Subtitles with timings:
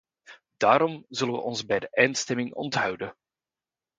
[0.57, 3.15] Daarom zullen wij ons bij de eindstemming onthouden.